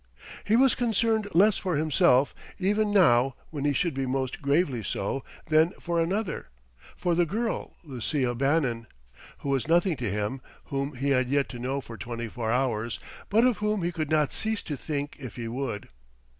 He 0.43 0.55
was 0.55 0.73
concerned 0.73 1.27
less 1.35 1.59
for 1.59 1.75
himself, 1.75 2.33
even 2.57 2.89
now 2.89 3.35
when 3.51 3.65
he 3.65 3.73
should 3.73 3.93
be 3.93 4.07
most 4.07 4.41
gravely 4.41 4.81
so, 4.81 5.23
than 5.45 5.73
for 5.79 6.01
another, 6.01 6.49
for 6.97 7.13
the 7.13 7.27
girl 7.27 7.75
Lucia 7.83 8.33
Bannon, 8.33 8.87
who 9.41 9.49
was 9.49 9.67
nothing 9.67 9.95
to 9.97 10.09
him, 10.09 10.41
whom 10.65 10.95
he 10.95 11.11
had 11.11 11.29
yet 11.29 11.47
to 11.49 11.59
know 11.59 11.81
for 11.81 11.97
twenty 11.99 12.27
four 12.27 12.49
hours, 12.49 12.99
but 13.29 13.45
of 13.45 13.59
whom 13.59 13.83
he 13.83 13.91
could 13.91 14.09
not 14.09 14.33
cease 14.33 14.63
to 14.63 14.75
think 14.75 15.17
if 15.19 15.35
he 15.35 15.47
would. 15.47 15.87